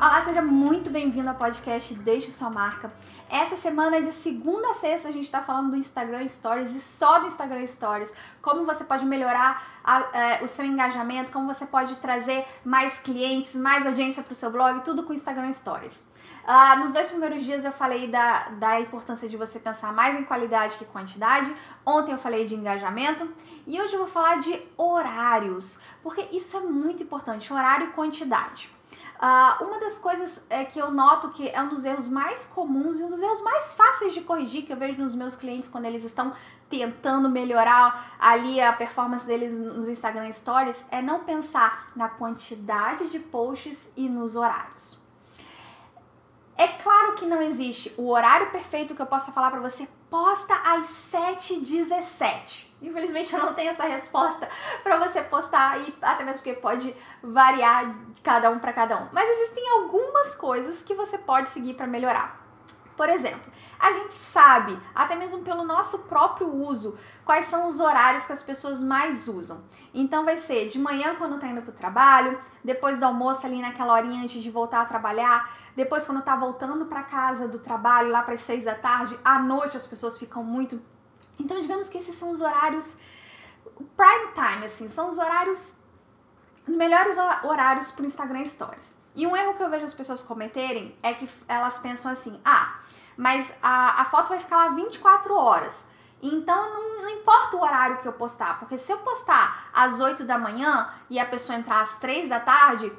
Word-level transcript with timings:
Olá, 0.00 0.24
seja 0.24 0.40
muito 0.40 0.90
bem-vindo 0.90 1.28
ao 1.28 1.34
podcast 1.34 1.92
Deixe 1.92 2.30
Sua 2.30 2.48
Marca. 2.48 2.88
Essa 3.28 3.56
semana, 3.56 4.00
de 4.00 4.12
segunda 4.12 4.70
a 4.70 4.74
sexta, 4.74 5.08
a 5.08 5.10
gente 5.10 5.24
está 5.24 5.42
falando 5.42 5.70
do 5.72 5.76
Instagram 5.76 6.28
Stories 6.28 6.72
e 6.72 6.80
só 6.80 7.18
do 7.18 7.26
Instagram 7.26 7.66
Stories. 7.66 8.14
Como 8.40 8.64
você 8.64 8.84
pode 8.84 9.04
melhorar 9.04 9.80
a, 9.82 9.98
é, 10.16 10.44
o 10.44 10.46
seu 10.46 10.64
engajamento, 10.64 11.32
como 11.32 11.52
você 11.52 11.66
pode 11.66 11.96
trazer 11.96 12.46
mais 12.64 13.00
clientes, 13.00 13.56
mais 13.56 13.84
audiência 13.88 14.22
para 14.22 14.32
o 14.32 14.36
seu 14.36 14.52
blog, 14.52 14.84
tudo 14.84 15.02
com 15.02 15.12
Instagram 15.12 15.52
Stories. 15.52 16.06
Uh, 16.44 16.78
nos 16.78 16.92
dois 16.92 17.10
primeiros 17.10 17.42
dias 17.42 17.64
eu 17.64 17.72
falei 17.72 18.06
da, 18.06 18.50
da 18.50 18.80
importância 18.80 19.28
de 19.28 19.36
você 19.36 19.58
pensar 19.58 19.92
mais 19.92 20.16
em 20.16 20.22
qualidade 20.22 20.76
que 20.76 20.84
quantidade. 20.84 21.52
Ontem 21.84 22.12
eu 22.12 22.18
falei 22.18 22.46
de 22.46 22.54
engajamento 22.54 23.28
e 23.66 23.80
hoje 23.82 23.94
eu 23.94 23.98
vou 23.98 24.08
falar 24.08 24.38
de 24.38 24.62
horários, 24.76 25.80
porque 26.04 26.28
isso 26.30 26.56
é 26.56 26.60
muito 26.60 27.02
importante, 27.02 27.52
horário 27.52 27.88
e 27.88 27.90
quantidade. 27.90 28.77
Uh, 29.18 29.64
uma 29.64 29.80
das 29.80 29.98
coisas 29.98 30.44
é 30.48 30.64
que 30.64 30.78
eu 30.78 30.92
noto 30.92 31.30
que 31.30 31.48
é 31.48 31.60
um 31.60 31.68
dos 31.68 31.84
erros 31.84 32.06
mais 32.06 32.46
comuns 32.46 33.00
e 33.00 33.02
um 33.02 33.10
dos 33.10 33.20
erros 33.20 33.42
mais 33.42 33.74
fáceis 33.74 34.14
de 34.14 34.20
corrigir 34.20 34.64
que 34.64 34.72
eu 34.72 34.76
vejo 34.76 35.00
nos 35.00 35.12
meus 35.12 35.34
clientes 35.34 35.68
quando 35.68 35.86
eles 35.86 36.04
estão 36.04 36.32
tentando 36.70 37.28
melhorar 37.28 38.16
ali 38.20 38.60
a 38.60 38.72
performance 38.72 39.26
deles 39.26 39.58
nos 39.58 39.88
Instagram 39.88 40.30
Stories 40.30 40.86
é 40.90 41.02
não 41.02 41.24
pensar 41.24 41.90
na 41.96 42.08
quantidade 42.08 43.08
de 43.08 43.18
posts 43.18 43.90
e 43.96 44.08
nos 44.08 44.36
horários. 44.36 45.07
É 46.58 46.66
claro 46.66 47.14
que 47.14 47.24
não 47.24 47.40
existe 47.40 47.94
o 47.96 48.10
horário 48.10 48.50
perfeito 48.50 48.92
que 48.92 49.00
eu 49.00 49.06
possa 49.06 49.30
falar 49.30 49.48
para 49.52 49.60
você, 49.60 49.88
posta 50.10 50.54
às 50.54 50.88
7h17. 50.88 52.66
Infelizmente 52.82 53.32
eu 53.32 53.38
não 53.38 53.54
tenho 53.54 53.70
essa 53.70 53.84
resposta 53.84 54.48
para 54.82 54.98
você 54.98 55.22
postar 55.22 55.78
e 55.80 55.94
até 56.02 56.24
mesmo 56.24 56.42
porque 56.42 56.60
pode 56.60 56.92
variar 57.22 57.88
de 58.10 58.20
cada 58.22 58.50
um 58.50 58.58
para 58.58 58.72
cada 58.72 59.00
um. 59.00 59.08
Mas 59.12 59.30
existem 59.38 59.68
algumas 59.70 60.34
coisas 60.34 60.82
que 60.82 60.94
você 60.94 61.16
pode 61.16 61.48
seguir 61.48 61.74
para 61.74 61.86
melhorar. 61.86 62.47
Por 62.98 63.08
exemplo, 63.08 63.52
a 63.78 63.92
gente 63.92 64.12
sabe, 64.12 64.76
até 64.92 65.14
mesmo 65.14 65.44
pelo 65.44 65.64
nosso 65.64 66.00
próprio 66.00 66.52
uso, 66.52 66.98
quais 67.24 67.46
são 67.46 67.68
os 67.68 67.78
horários 67.78 68.26
que 68.26 68.32
as 68.32 68.42
pessoas 68.42 68.82
mais 68.82 69.28
usam. 69.28 69.62
Então 69.94 70.24
vai 70.24 70.36
ser 70.36 70.68
de 70.68 70.80
manhã 70.80 71.14
quando 71.14 71.38
tá 71.38 71.46
indo 71.46 71.62
pro 71.62 71.70
trabalho, 71.70 72.36
depois 72.64 72.98
do 72.98 73.04
almoço 73.04 73.46
ali 73.46 73.62
naquela 73.62 73.94
horinha 73.94 74.24
antes 74.24 74.42
de 74.42 74.50
voltar 74.50 74.80
a 74.80 74.84
trabalhar, 74.84 75.48
depois 75.76 76.04
quando 76.04 76.22
tá 76.22 76.34
voltando 76.34 76.86
para 76.86 77.04
casa 77.04 77.46
do 77.46 77.60
trabalho 77.60 78.10
lá 78.10 78.20
para 78.20 78.34
as 78.34 78.42
seis 78.42 78.64
da 78.64 78.74
tarde, 78.74 79.16
à 79.24 79.38
noite 79.38 79.76
as 79.76 79.86
pessoas 79.86 80.18
ficam 80.18 80.42
muito. 80.42 80.82
Então 81.38 81.60
digamos 81.60 81.88
que 81.88 81.98
esses 81.98 82.16
são 82.16 82.30
os 82.30 82.40
horários 82.40 82.98
prime 83.96 84.32
time, 84.34 84.66
assim, 84.66 84.88
são 84.88 85.08
os 85.08 85.18
horários 85.18 85.78
os 86.66 86.74
melhores 86.74 87.16
horários 87.44 87.92
pro 87.92 88.04
Instagram 88.04 88.44
Stories. 88.44 88.97
E 89.18 89.26
um 89.26 89.36
erro 89.36 89.54
que 89.54 89.62
eu 89.64 89.68
vejo 89.68 89.84
as 89.84 89.92
pessoas 89.92 90.22
cometerem 90.22 90.96
é 91.02 91.12
que 91.12 91.28
elas 91.48 91.76
pensam 91.80 92.12
assim: 92.12 92.40
ah, 92.44 92.78
mas 93.16 93.52
a, 93.60 94.02
a 94.02 94.04
foto 94.04 94.28
vai 94.28 94.38
ficar 94.38 94.56
lá 94.56 94.68
24 94.68 95.34
horas. 95.34 95.90
Então 96.22 96.72
não, 96.72 97.02
não, 97.02 97.10
importa 97.10 97.56
o 97.56 97.60
horário 97.60 97.98
que 97.98 98.06
eu 98.06 98.12
postar, 98.12 98.60
porque 98.60 98.78
se 98.78 98.92
eu 98.92 98.98
postar 98.98 99.70
às 99.74 99.98
8 99.98 100.24
da 100.24 100.38
manhã 100.38 100.88
e 101.10 101.18
a 101.18 101.26
pessoa 101.26 101.58
entrar 101.58 101.80
às 101.80 101.98
3 101.98 102.28
da 102.28 102.38
tarde, 102.38 102.92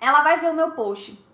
ela 0.00 0.22
vai 0.22 0.40
ver 0.40 0.50
o 0.50 0.54
meu 0.54 0.72
post. 0.72 1.24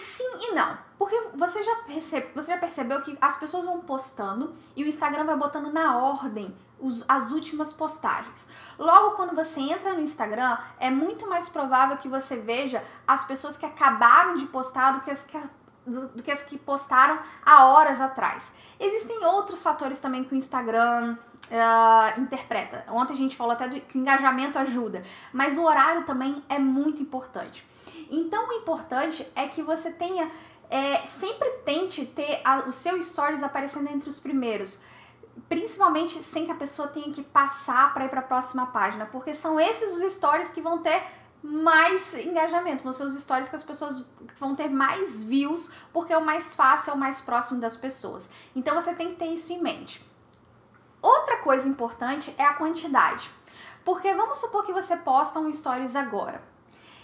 Sim 0.00 0.30
e 0.40 0.54
não. 0.54 0.78
Porque 0.98 1.20
você 1.34 1.62
já, 1.62 1.76
percebe, 1.76 2.28
você 2.34 2.52
já 2.52 2.58
percebeu 2.58 3.02
que 3.02 3.16
as 3.20 3.36
pessoas 3.36 3.64
vão 3.64 3.80
postando 3.80 4.54
e 4.74 4.84
o 4.84 4.86
Instagram 4.86 5.24
vai 5.24 5.36
botando 5.36 5.72
na 5.72 5.96
ordem 5.98 6.56
os, 6.78 7.04
as 7.08 7.30
últimas 7.32 7.72
postagens. 7.72 8.48
Logo, 8.78 9.16
quando 9.16 9.34
você 9.34 9.60
entra 9.60 9.94
no 9.94 10.00
Instagram, 10.00 10.58
é 10.78 10.90
muito 10.90 11.28
mais 11.28 11.48
provável 11.48 11.96
que 11.96 12.08
você 12.08 12.36
veja 12.36 12.82
as 13.06 13.24
pessoas 13.24 13.56
que 13.56 13.66
acabaram 13.66 14.36
de 14.36 14.46
postar 14.46 14.92
do 14.92 15.00
que 15.00 15.10
as 15.10 15.22
que, 15.22 15.38
do, 15.86 16.08
do 16.08 16.22
que, 16.22 16.30
as 16.30 16.42
que 16.42 16.58
postaram 16.58 17.18
há 17.44 17.66
horas 17.66 18.00
atrás. 18.00 18.52
Existem 18.78 19.24
outros 19.24 19.62
fatores 19.62 20.00
também 20.00 20.24
que 20.24 20.34
o 20.34 20.36
Instagram 20.36 21.16
uh, 21.50 22.20
interpreta. 22.20 22.84
Ontem 22.88 23.14
a 23.14 23.16
gente 23.16 23.36
falou 23.36 23.52
até 23.52 23.68
do, 23.68 23.80
que 23.80 23.96
o 23.96 24.00
engajamento 24.00 24.58
ajuda, 24.58 25.02
mas 25.32 25.56
o 25.56 25.62
horário 25.62 26.04
também 26.04 26.42
é 26.48 26.58
muito 26.58 27.00
importante. 27.02 27.66
Então, 28.10 28.48
o 28.48 28.52
importante 28.52 29.26
é 29.34 29.48
que 29.48 29.62
você 29.62 29.90
tenha. 29.90 30.30
É, 30.68 31.06
sempre 31.06 31.48
tente 31.64 32.04
ter 32.04 32.40
a, 32.44 32.64
o 32.66 32.72
seu 32.72 33.00
stories 33.00 33.40
aparecendo 33.44 33.88
entre 33.88 34.10
os 34.10 34.18
primeiros 34.18 34.80
principalmente 35.48 36.18
sem 36.22 36.46
que 36.46 36.52
a 36.52 36.56
pessoa 36.56 36.88
tenha 36.88 37.12
que 37.12 37.22
passar 37.22 37.92
para 37.92 38.06
ir 38.06 38.08
para 38.08 38.20
a 38.20 38.24
próxima 38.24 38.66
página, 38.66 39.06
porque 39.06 39.34
são 39.34 39.60
esses 39.60 39.94
os 39.94 40.12
stories 40.12 40.50
que 40.50 40.60
vão 40.60 40.78
ter 40.78 41.02
mais 41.46 42.12
engajamento, 42.14 42.82
vão 42.82 42.92
ser 42.92 43.04
os 43.04 43.14
stories 43.14 43.48
que 43.48 43.56
as 43.56 43.62
pessoas 43.62 44.04
vão 44.38 44.54
ter 44.54 44.68
mais 44.68 45.22
views, 45.22 45.70
porque 45.92 46.12
é 46.12 46.18
o 46.18 46.24
mais 46.24 46.54
fácil, 46.54 46.90
é 46.90 46.94
o 46.94 46.98
mais 46.98 47.20
próximo 47.20 47.60
das 47.60 47.76
pessoas. 47.76 48.28
Então 48.54 48.74
você 48.74 48.94
tem 48.94 49.10
que 49.10 49.16
ter 49.16 49.26
isso 49.26 49.52
em 49.52 49.62
mente. 49.62 50.04
Outra 51.00 51.36
coisa 51.36 51.68
importante 51.68 52.34
é 52.36 52.44
a 52.44 52.54
quantidade. 52.54 53.30
Porque 53.84 54.12
vamos 54.14 54.38
supor 54.38 54.64
que 54.64 54.72
você 54.72 54.96
posta 54.96 55.38
um 55.38 55.52
stories 55.52 55.94
agora. 55.94 56.42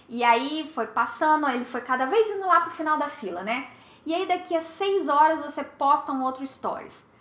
E 0.09 0.25
aí 0.25 0.69
foi 0.75 0.89
passando, 0.89 1.49
ele 1.49 1.65
foi 1.65 1.81
cada 1.81 2.07
vez 2.07 2.29
indo 2.29 2.47
lá 2.47 2.63
pro 2.63 2.73
final 2.73 2.99
da 2.99 3.09
fila, 3.09 3.43
né? 3.43 3.71
E 4.05 4.13
aí 4.13 4.27
daqui 4.27 4.57
a 4.57 4.61
seis 4.61 5.09
horas 5.09 5.41
você 5.41 5.63
posta 5.63 6.11
um 6.11 6.25
outro 6.25 6.45
stories 6.45 7.12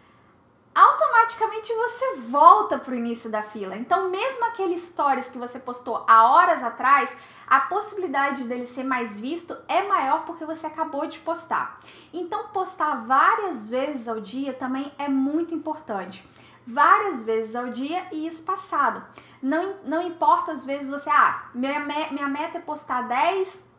automaticamente 0.74 1.74
você 1.74 2.16
volta 2.30 2.80
para 2.80 2.94
o 2.94 2.98
início 2.98 3.30
da 3.30 3.44
fila. 3.44 3.76
Então, 3.76 4.10
mesmo 4.10 4.46
aquele 4.46 4.78
stories 4.78 5.30
que 5.30 5.38
você 5.38 5.60
postou 5.60 6.04
há 6.08 6.32
horas 6.32 6.64
atrás, 6.64 7.16
a 7.48 7.62
possibilidade 7.62 8.46
dele 8.46 8.66
ser 8.66 8.84
mais 8.84 9.20
visto 9.20 9.56
é 9.68 9.84
maior 9.84 10.24
porque 10.24 10.46
você 10.46 10.68
acabou 10.68 11.06
de 11.08 11.20
postar. 11.20 11.80
Então, 12.14 12.48
postar 12.48 13.06
várias 13.06 13.70
vezes 13.70 14.08
ao 14.08 14.22
dia 14.22 14.54
também 14.54 14.92
é 14.98 15.10
muito 15.10 15.54
importante. 15.54 16.28
Várias 16.66 17.24
vezes 17.24 17.56
ao 17.56 17.70
dia 17.70 18.06
e 18.12 18.28
espaçado. 18.28 19.04
Não, 19.42 19.76
não 19.84 20.02
importa, 20.02 20.54
às 20.54 20.66
vezes 20.66 20.90
você, 20.90 21.10
ah, 21.10 21.50
minha, 21.54 21.80
minha 22.12 22.28
meta 22.28 22.60
é 22.60 22.62
postar 22.62 23.02
10 23.02 23.71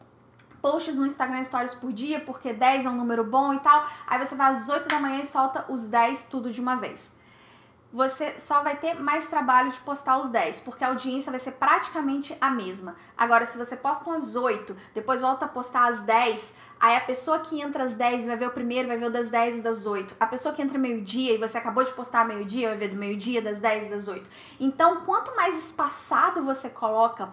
posts 0.63 0.97
no 0.97 1.05
Instagram 1.05 1.43
Stories 1.43 1.75
por 1.75 1.93
dia, 1.93 2.21
porque 2.21 2.53
10 2.53 2.87
é 2.87 2.89
um 2.89 2.97
número 2.97 3.25
bom 3.25 3.53
e 3.53 3.59
tal. 3.59 3.85
Aí 4.07 4.25
você 4.25 4.37
vai 4.37 4.53
às 4.53 4.69
8 4.69 4.89
da 4.89 5.01
manhã 5.01 5.21
e 5.21 5.27
solta 5.27 5.67
os 5.69 5.89
10 5.89 6.27
tudo 6.27 6.51
de 6.53 6.61
uma 6.61 6.77
vez. 6.77 7.13
Você 7.93 8.41
só 8.41 8.63
vai 8.63 8.79
ter 8.79 8.95
mais 8.95 9.29
trabalho 9.29 9.71
de 9.71 9.79
postar 9.81 10.17
os 10.17 10.31
10, 10.31 10.61
porque 10.61 10.83
a 10.83 10.89
audiência 10.89 11.31
vai 11.31 11.39
ser 11.39 11.53
praticamente 11.53 12.35
a 12.41 12.49
mesma. 12.49 12.97
Agora, 13.19 13.45
se 13.45 13.59
você 13.59 13.77
posta 13.77 14.09
umas 14.09 14.35
8, 14.35 14.75
depois 14.95 15.21
volta 15.21 15.45
a 15.45 15.49
postar 15.49 15.91
às 15.91 16.01
10, 16.01 16.55
aí 16.81 16.97
a 16.97 17.03
pessoa 17.03 17.41
que 17.41 17.61
entra 17.61 17.85
às 17.85 17.95
10 17.95 18.29
vai 18.29 18.37
ver 18.39 18.47
o 18.47 18.53
primeiro, 18.53 18.89
vai 18.89 18.97
ver 18.97 19.09
o 19.09 19.11
das 19.11 19.31
10 19.31 19.59
e 19.59 19.61
das 19.61 19.85
8. 19.85 20.17
A 20.19 20.27
pessoa 20.27 20.55
que 20.55 20.63
entra 20.63 20.79
meio-dia 20.79 21.35
e 21.35 21.39
você 21.39 21.59
acabou 21.59 21.85
de 21.85 21.93
postar 21.93 22.27
meio-dia, 22.27 22.71
vai 22.71 22.79
ver 22.79 22.89
do 22.89 22.97
meio-dia, 22.97 23.43
das 23.43 23.61
10 23.61 23.89
e 23.89 23.91
das 23.91 24.09
8. 24.09 24.31
Então, 24.59 25.03
quanto 25.03 25.37
mais 25.37 25.63
espaçado 25.63 26.43
você 26.43 26.71
coloca 26.71 27.29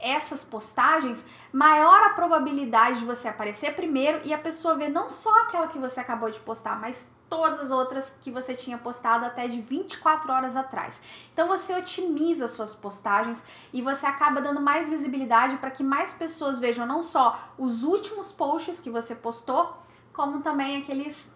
essas 0.00 0.42
postagens, 0.42 1.24
maior 1.52 2.02
a 2.02 2.10
probabilidade 2.10 3.00
de 3.00 3.04
você 3.04 3.28
aparecer 3.28 3.74
primeiro 3.74 4.20
e 4.24 4.32
a 4.32 4.38
pessoa 4.38 4.76
ver 4.76 4.88
não 4.88 5.08
só 5.08 5.30
aquela 5.42 5.68
que 5.68 5.78
você 5.78 6.00
acabou 6.00 6.30
de 6.30 6.40
postar, 6.40 6.80
mas 6.80 7.14
todas 7.28 7.60
as 7.60 7.70
outras 7.70 8.16
que 8.22 8.30
você 8.30 8.54
tinha 8.54 8.76
postado 8.76 9.24
até 9.24 9.46
de 9.46 9.60
24 9.60 10.32
horas 10.32 10.56
atrás. 10.56 10.94
Então 11.32 11.46
você 11.46 11.74
otimiza 11.74 12.48
suas 12.48 12.74
postagens 12.74 13.44
e 13.72 13.80
você 13.80 14.04
acaba 14.04 14.40
dando 14.40 14.60
mais 14.60 14.88
visibilidade 14.88 15.56
para 15.58 15.70
que 15.70 15.84
mais 15.84 16.12
pessoas 16.12 16.58
vejam 16.58 16.84
não 16.84 17.02
só 17.02 17.52
os 17.56 17.84
últimos 17.84 18.32
posts 18.32 18.80
que 18.80 18.90
você 18.90 19.14
postou, 19.14 19.78
como 20.12 20.40
também 20.40 20.78
aqueles 20.78 21.32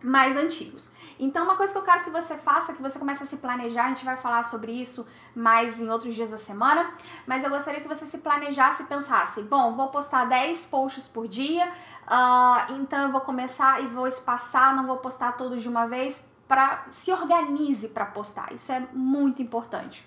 mais 0.00 0.36
antigos. 0.36 0.92
Então, 1.22 1.44
uma 1.44 1.54
coisa 1.54 1.72
que 1.72 1.78
eu 1.78 1.84
quero 1.84 2.02
que 2.02 2.10
você 2.10 2.36
faça, 2.36 2.72
que 2.72 2.82
você 2.82 2.98
comece 2.98 3.22
a 3.22 3.26
se 3.28 3.36
planejar, 3.36 3.84
a 3.84 3.88
gente 3.90 4.04
vai 4.04 4.16
falar 4.16 4.42
sobre 4.42 4.72
isso 4.72 5.06
mais 5.36 5.80
em 5.80 5.88
outros 5.88 6.16
dias 6.16 6.32
da 6.32 6.36
semana, 6.36 6.90
mas 7.28 7.44
eu 7.44 7.48
gostaria 7.48 7.80
que 7.80 7.86
você 7.86 8.04
se 8.06 8.18
planejasse 8.18 8.82
e 8.82 8.86
pensasse: 8.86 9.40
bom, 9.44 9.72
vou 9.76 9.86
postar 9.86 10.24
10 10.24 10.64
posts 10.66 11.06
por 11.06 11.28
dia, 11.28 11.64
uh, 12.08 12.72
então 12.72 13.06
eu 13.06 13.12
vou 13.12 13.20
começar 13.20 13.80
e 13.84 13.86
vou 13.86 14.08
espaçar, 14.08 14.74
não 14.74 14.84
vou 14.84 14.96
postar 14.96 15.36
todos 15.36 15.62
de 15.62 15.68
uma 15.68 15.86
vez, 15.86 16.28
para 16.48 16.86
se 16.90 17.12
organize 17.12 17.86
para 17.86 18.04
postar. 18.04 18.52
Isso 18.52 18.72
é 18.72 18.80
muito 18.92 19.40
importante. 19.40 20.04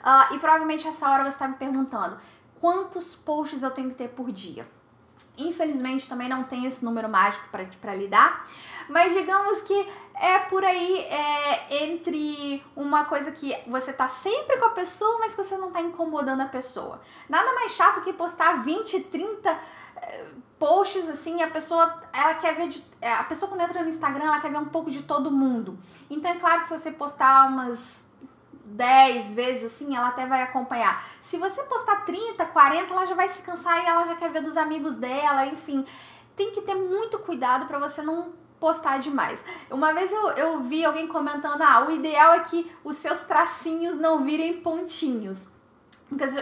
Uh, 0.00 0.34
e 0.34 0.38
provavelmente 0.40 0.88
essa 0.88 1.08
hora 1.08 1.22
você 1.22 1.28
está 1.28 1.46
me 1.46 1.54
perguntando: 1.54 2.18
quantos 2.60 3.14
posts 3.14 3.62
eu 3.62 3.70
tenho 3.70 3.90
que 3.90 3.94
ter 3.94 4.08
por 4.08 4.32
dia. 4.32 4.66
Infelizmente 5.38 6.08
também 6.08 6.28
não 6.28 6.44
tem 6.44 6.66
esse 6.66 6.84
número 6.84 7.08
mágico 7.08 7.48
para 7.80 7.94
lidar, 7.94 8.44
mas 8.88 9.12
digamos 9.12 9.62
que 9.62 9.88
é 10.14 10.38
por 10.40 10.64
aí 10.64 10.98
é, 10.98 11.84
entre 11.84 12.64
uma 12.74 13.04
coisa 13.04 13.30
que 13.30 13.54
você 13.66 13.92
tá 13.92 14.08
sempre 14.08 14.58
com 14.58 14.66
a 14.66 14.70
pessoa, 14.70 15.18
mas 15.18 15.34
que 15.34 15.42
você 15.42 15.56
não 15.58 15.70
tá 15.70 15.80
incomodando 15.80 16.40
a 16.40 16.46
pessoa. 16.46 17.00
Nada 17.28 17.52
mais 17.52 17.72
chato 17.72 18.02
que 18.02 18.12
postar 18.12 18.62
20, 18.62 19.00
30 19.00 19.50
é, 19.96 20.24
posts 20.58 21.08
assim, 21.08 21.42
a 21.42 21.50
pessoa 21.50 22.00
ela 22.12 22.34
quer 22.34 22.54
ver 22.54 22.68
de, 22.68 22.82
é, 23.00 23.12
a 23.12 23.24
pessoa 23.24 23.50
quando 23.50 23.60
entra 23.60 23.82
no 23.82 23.88
Instagram, 23.90 24.24
ela 24.24 24.40
quer 24.40 24.50
ver 24.50 24.58
um 24.58 24.66
pouco 24.66 24.90
de 24.90 25.02
todo 25.02 25.30
mundo. 25.30 25.78
Então 26.08 26.30
é 26.30 26.36
claro 26.36 26.62
que 26.62 26.68
se 26.68 26.78
você 26.78 26.92
postar 26.92 27.48
umas 27.48 28.05
10 28.76 29.34
vezes 29.34 29.64
assim, 29.64 29.96
ela 29.96 30.08
até 30.08 30.26
vai 30.26 30.42
acompanhar. 30.42 31.02
Se 31.22 31.38
você 31.38 31.62
postar 31.64 32.04
30, 32.04 32.44
40, 32.44 32.92
ela 32.92 33.06
já 33.06 33.14
vai 33.14 33.28
se 33.28 33.42
cansar 33.42 33.82
e 33.82 33.86
ela 33.86 34.06
já 34.06 34.14
quer 34.14 34.30
ver 34.30 34.42
dos 34.42 34.56
amigos 34.56 34.96
dela, 34.96 35.46
enfim. 35.46 35.84
Tem 36.36 36.52
que 36.52 36.60
ter 36.60 36.74
muito 36.74 37.18
cuidado 37.20 37.66
para 37.66 37.78
você 37.78 38.02
não 38.02 38.32
postar 38.60 38.98
demais. 38.98 39.42
Uma 39.70 39.92
vez 39.94 40.12
eu, 40.12 40.30
eu 40.32 40.60
vi 40.60 40.84
alguém 40.84 41.08
comentando: 41.08 41.62
ah, 41.62 41.86
o 41.88 41.90
ideal 41.90 42.34
é 42.34 42.40
que 42.40 42.70
os 42.84 42.96
seus 42.96 43.20
tracinhos 43.20 43.96
não 43.96 44.22
virem 44.22 44.60
pontinhos. 44.60 45.48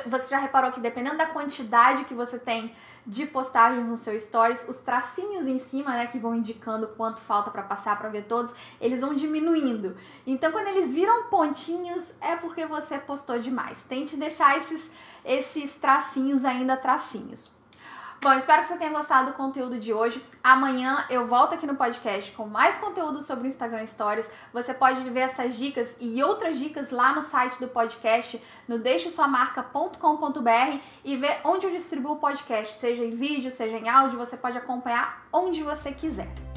Você 0.06 0.28
já 0.28 0.38
reparou 0.38 0.70
que 0.70 0.80
dependendo 0.80 1.16
da 1.16 1.26
quantidade 1.26 2.04
que 2.04 2.12
você 2.12 2.38
tem 2.38 2.74
de 3.06 3.24
postagens 3.24 3.88
no 3.88 3.96
seu 3.96 4.18
stories, 4.18 4.68
os 4.68 4.78
tracinhos 4.78 5.46
em 5.46 5.58
cima, 5.58 5.92
né, 5.92 6.06
que 6.06 6.18
vão 6.18 6.34
indicando 6.34 6.88
quanto 6.88 7.20
falta 7.20 7.50
para 7.50 7.62
passar 7.62 7.98
para 7.98 8.10
ver 8.10 8.24
todos, 8.24 8.54
eles 8.80 9.00
vão 9.00 9.14
diminuindo. 9.14 9.96
Então, 10.26 10.52
quando 10.52 10.68
eles 10.68 10.92
viram 10.92 11.24
pontinhos, 11.24 12.12
é 12.20 12.36
porque 12.36 12.66
você 12.66 12.98
postou 12.98 13.38
demais. 13.38 13.82
Tente 13.88 14.16
deixar 14.16 14.56
esses 14.58 14.90
esses 15.24 15.76
tracinhos 15.76 16.44
ainda 16.44 16.76
tracinhos. 16.76 17.50
Bom, 18.24 18.32
espero 18.32 18.62
que 18.62 18.68
você 18.68 18.78
tenha 18.78 18.90
gostado 18.90 19.32
do 19.32 19.36
conteúdo 19.36 19.78
de 19.78 19.92
hoje. 19.92 20.24
Amanhã 20.42 21.04
eu 21.10 21.26
volto 21.26 21.52
aqui 21.52 21.66
no 21.66 21.74
podcast 21.74 22.32
com 22.32 22.46
mais 22.46 22.78
conteúdo 22.78 23.20
sobre 23.20 23.46
o 23.46 23.48
Instagram 23.48 23.84
Stories. 23.84 24.30
Você 24.50 24.72
pode 24.72 25.02
ver 25.10 25.20
essas 25.20 25.58
dicas 25.58 25.94
e 26.00 26.22
outras 26.22 26.58
dicas 26.58 26.90
lá 26.90 27.14
no 27.14 27.20
site 27.20 27.60
do 27.60 27.68
podcast, 27.68 28.42
no 28.66 28.78
deixesuamarca.com.br 28.78 30.78
e 31.04 31.16
ver 31.18 31.38
onde 31.44 31.66
eu 31.66 31.70
distribuo 31.70 32.12
o 32.12 32.18
podcast, 32.18 32.78
seja 32.78 33.04
em 33.04 33.10
vídeo, 33.10 33.50
seja 33.50 33.76
em 33.76 33.90
áudio, 33.90 34.18
você 34.18 34.38
pode 34.38 34.56
acompanhar 34.56 35.26
onde 35.30 35.62
você 35.62 35.92
quiser. 35.92 36.53